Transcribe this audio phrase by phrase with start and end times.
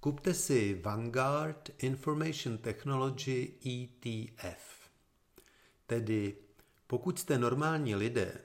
[0.00, 4.90] Kupte si Vanguard Information Technology ETF.
[5.86, 6.36] Tedy
[6.86, 8.40] pokud jste normální lidé,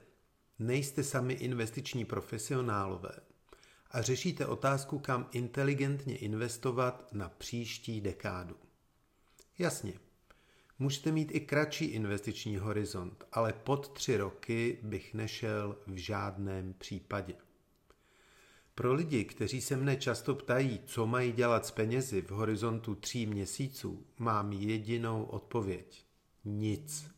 [0.60, 3.12] nejste sami investiční profesionálové
[3.92, 8.56] a řešíte otázku, kam inteligentně investovat na příští dekádu.
[9.58, 9.94] Jasně,
[10.80, 17.34] můžete mít i kratší investiční horizont, ale pod tři roky bych nešel v žádném případě.
[18.76, 23.26] Pro lidi, kteří se mne často ptají, co mají dělat s penězi v horizontu tří
[23.26, 26.06] měsíců, mám jedinou odpověď.
[26.46, 27.12] Nic.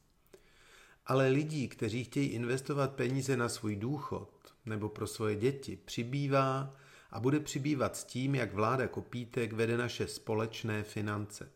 [1.05, 6.76] Ale lidí, kteří chtějí investovat peníze na svůj důchod nebo pro svoje děti, přibývá
[7.12, 11.52] a bude přibývat s tím, jak vláda Kopítek vede naše společné finance.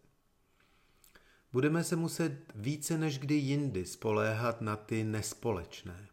[1.51, 6.07] Budeme se muset více než kdy jindy spoléhat na ty nespolečné.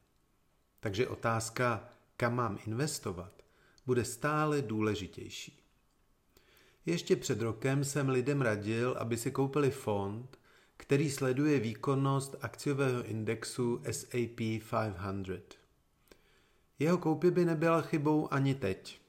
[0.81, 3.36] Takže otázka, kam mám investovat,
[3.87, 5.63] bude stále důležitější.
[6.87, 10.39] Ještě před rokem jsem lidem radil, aby si koupili fond,
[10.77, 15.59] který sleduje výkonnost akciového indexu SAP 500.
[16.79, 19.01] Jeho koupě by nebyla chybou ani teď.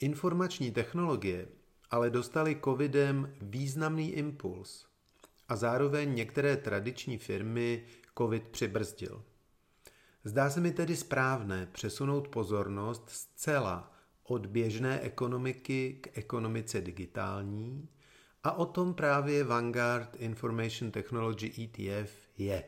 [0.00, 1.48] Informační technologie
[1.90, 4.86] ale dostali covidem významný impuls
[5.48, 7.84] a zároveň některé tradiční firmy
[8.18, 9.22] covid přibrzdil.
[10.26, 17.88] Zdá se mi tedy správné přesunout pozornost zcela od běžné ekonomiky k ekonomice digitální
[18.44, 22.64] a o tom právě Vanguard Information Technology ETF je.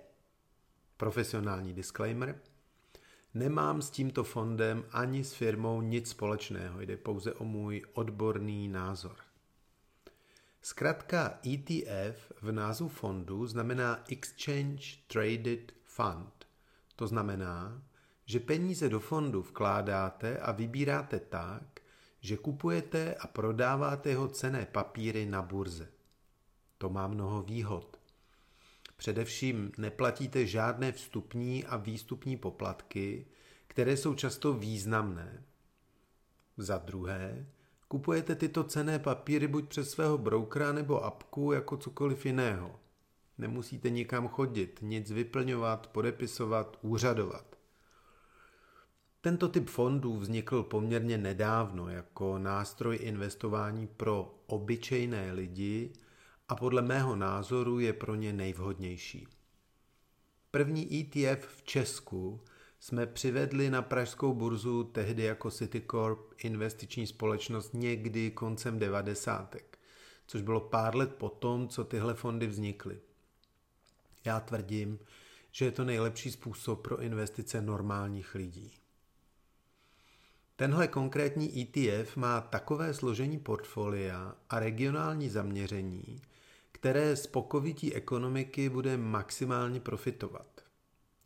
[0.96, 2.40] Profesionální disclaimer.
[3.34, 9.16] Nemám s tímto fondem ani s firmou nic společného, jde pouze o můj odborný názor.
[10.62, 16.47] Zkrátka ETF v názvu fondu znamená Exchange Traded Fund.
[16.98, 17.82] To znamená,
[18.27, 21.80] že peníze do fondu vkládáte a vybíráte tak,
[22.20, 25.88] že kupujete a prodáváte jeho cené papíry na burze.
[26.78, 28.00] To má mnoho výhod.
[28.96, 33.26] Především neplatíte žádné vstupní a výstupní poplatky,
[33.66, 35.42] které jsou často významné.
[36.56, 37.47] Za druhé,
[37.88, 42.80] kupujete tyto cené papíry buď přes svého broukera nebo apku jako cokoliv jiného.
[43.38, 47.59] Nemusíte nikam chodit, nic vyplňovat, podepisovat, úřadovat.
[49.21, 55.93] Tento typ fondů vznikl poměrně nedávno jako nástroj investování pro obyčejné lidi
[56.48, 59.27] a podle mého názoru je pro ně nejvhodnější.
[60.50, 62.41] První ETF v Česku
[62.81, 69.78] jsme přivedli na pražskou burzu tehdy jako Citicorp investiční společnost někdy koncem devadesátek,
[70.27, 73.00] což bylo pár let potom, co tyhle fondy vznikly.
[74.28, 74.99] Já tvrdím,
[75.53, 78.75] že je to nejlepší způsob pro investice normálních lidí.
[80.56, 86.22] Tenhle konkrétní ETF má takové složení portfolia a regionální zaměření,
[86.72, 90.60] které z pokovití ekonomiky bude maximálně profitovat.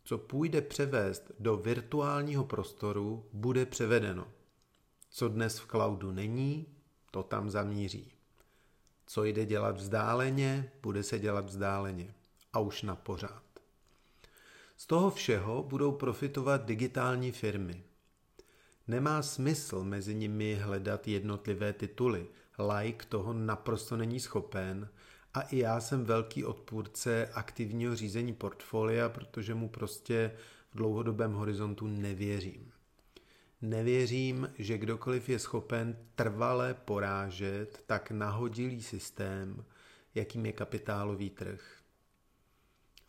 [0.03, 4.27] Co půjde převést do virtuálního prostoru, bude převedeno.
[5.09, 6.65] Co dnes v cloudu není,
[7.11, 8.11] to tam zamíří.
[9.05, 12.13] Co jde dělat vzdáleně, bude se dělat vzdáleně
[12.53, 13.43] a už na pořád.
[14.77, 17.83] Z toho všeho budou profitovat digitální firmy.
[18.87, 22.27] Nemá smysl mezi nimi hledat jednotlivé tituly.
[22.77, 24.89] Like toho naprosto není schopen
[25.33, 30.31] a i já jsem velký odpůrce aktivního řízení portfolia, protože mu prostě
[30.71, 32.71] v dlouhodobém horizontu nevěřím.
[33.61, 39.65] Nevěřím, že kdokoliv je schopen trvale porážet tak nahodilý systém,
[40.15, 41.82] jakým je kapitálový trh.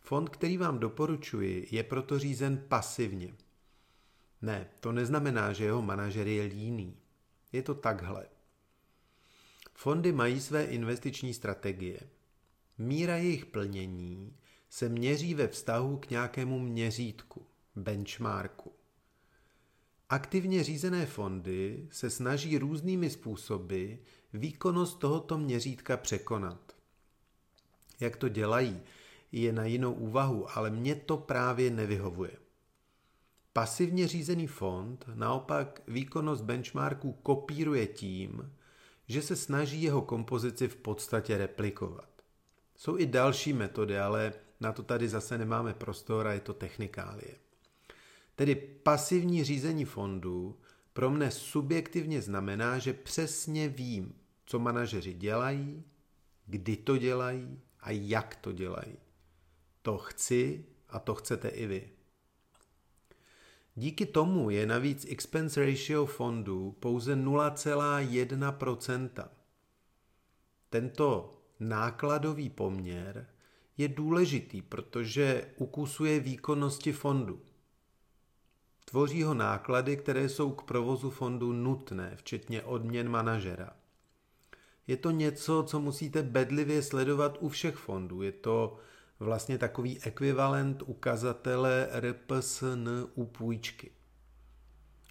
[0.05, 3.35] Fond, který vám doporučuji, je proto řízen pasivně.
[4.41, 6.97] Ne, to neznamená, že jeho manažer je líný.
[7.51, 8.25] Je to takhle.
[9.73, 11.99] Fondy mají své investiční strategie.
[12.77, 14.35] Míra jejich plnění
[14.69, 17.45] se měří ve vztahu k nějakému měřítku,
[17.75, 18.73] benchmarku.
[20.09, 23.93] Aktivně řízené fondy se snaží různými způsoby
[24.33, 26.75] výkonnost tohoto měřítka překonat.
[27.99, 28.81] Jak to dělají,
[29.41, 32.31] je na jinou úvahu, ale mně to právě nevyhovuje.
[33.53, 38.53] Pasivně řízený fond naopak výkonnost benchmarku kopíruje tím,
[39.07, 42.09] že se snaží jeho kompozici v podstatě replikovat.
[42.75, 47.35] Jsou i další metody, ale na to tady zase nemáme prostor a je to technikálie.
[48.35, 50.59] Tedy pasivní řízení fondu
[50.93, 54.15] pro mne subjektivně znamená, že přesně vím,
[54.45, 55.83] co manažeři dělají,
[56.45, 58.97] kdy to dělají a jak to dělají.
[59.85, 61.89] To chci a to chcete i vy.
[63.75, 69.29] Díky tomu je navíc expense ratio fondu pouze 0,1%.
[70.69, 73.27] Tento nákladový poměr
[73.77, 77.41] je důležitý, protože ukusuje výkonnosti fondu.
[78.85, 83.75] Tvoří ho náklady, které jsou k provozu fondu nutné, včetně odměn manažera.
[84.87, 88.21] Je to něco, co musíte bedlivě sledovat u všech fondů.
[88.21, 88.79] Je to
[89.19, 93.91] vlastně takový ekvivalent ukazatele RPSN u půjčky.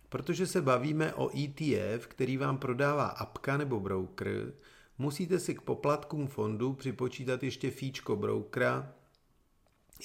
[0.08, 4.52] Protože se bavíme o ETF, který vám prodává apka nebo broker,
[4.98, 8.94] musíte si k poplatkům fondu připočítat ještě fíčko brokera,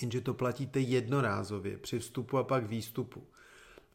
[0.01, 3.27] jenže to platíte jednorázově při vstupu a pak výstupu,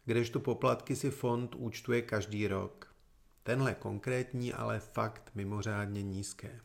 [0.05, 2.95] kdežto poplatky si fond účtuje každý rok.
[3.43, 6.61] Tenhle konkrétní, ale fakt mimořádně nízké.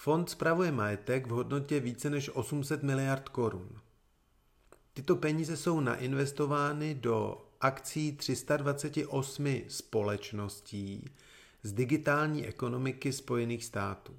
[0.00, 3.80] Fond spravuje majetek v hodnotě více než 800 miliard korun.
[4.94, 11.04] Tyto peníze jsou nainvestovány do akcí 328 společností
[11.62, 14.16] z digitální ekonomiky Spojených států.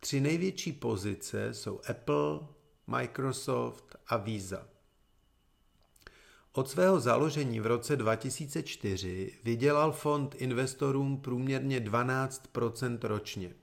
[0.00, 2.38] Tři největší pozice jsou Apple,
[2.86, 4.68] Microsoft a Visa.
[6.52, 13.54] Od svého založení v roce 2004 vydělal fond investorům průměrně 12% ročně.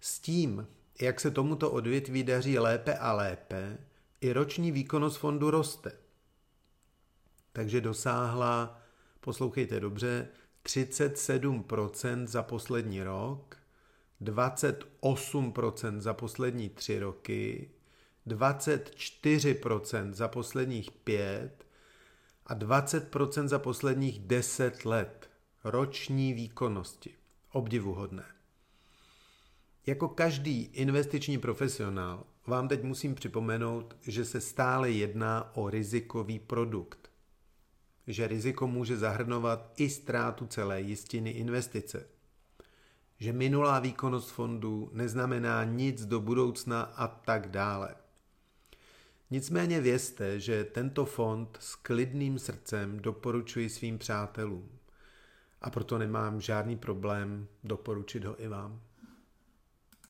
[0.00, 0.66] S tím,
[1.00, 3.78] jak se tomuto odvětví daří lépe a lépe,
[4.20, 5.92] i roční výkonnost fondu roste.
[7.52, 8.80] Takže dosáhla,
[9.20, 10.28] poslouchejte dobře,
[10.64, 13.56] 37% za poslední rok,
[14.22, 17.70] 28% za poslední tři roky,
[18.26, 21.66] 24% za posledních pět
[22.46, 25.30] a 20% za posledních 10 let
[25.64, 27.14] roční výkonnosti.
[27.52, 28.39] Obdivuhodné.
[29.86, 37.10] Jako každý investiční profesionál vám teď musím připomenout, že se stále jedná o rizikový produkt.
[38.06, 42.06] Že riziko může zahrnovat i ztrátu celé jistiny investice.
[43.18, 47.94] Že minulá výkonnost fondu neznamená nic do budoucna a tak dále.
[49.30, 54.68] Nicméně vězte, že tento fond s klidným srdcem doporučuji svým přátelům
[55.60, 58.80] a proto nemám žádný problém doporučit ho i vám.